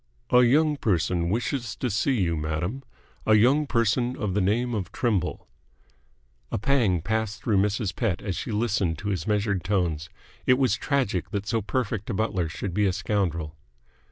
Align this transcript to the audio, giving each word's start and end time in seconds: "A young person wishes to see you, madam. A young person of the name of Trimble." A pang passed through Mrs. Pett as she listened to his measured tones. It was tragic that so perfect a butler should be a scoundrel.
"A 0.31 0.41
young 0.41 0.77
person 0.77 1.29
wishes 1.29 1.75
to 1.75 1.87
see 1.91 2.19
you, 2.21 2.35
madam. 2.35 2.81
A 3.27 3.35
young 3.35 3.67
person 3.67 4.17
of 4.17 4.33
the 4.33 4.41
name 4.41 4.73
of 4.73 4.91
Trimble." 4.91 5.47
A 6.51 6.57
pang 6.57 7.03
passed 7.03 7.43
through 7.43 7.57
Mrs. 7.61 7.95
Pett 7.95 8.19
as 8.19 8.35
she 8.35 8.51
listened 8.51 8.97
to 8.97 9.09
his 9.09 9.27
measured 9.27 9.63
tones. 9.63 10.09
It 10.47 10.57
was 10.57 10.73
tragic 10.75 11.29
that 11.29 11.45
so 11.45 11.61
perfect 11.61 12.09
a 12.09 12.15
butler 12.15 12.49
should 12.49 12.73
be 12.73 12.87
a 12.87 12.93
scoundrel. 12.93 13.55